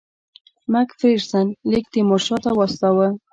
[0.71, 3.07] مک فیرسن لیک تیمورشاه ته واستاوه.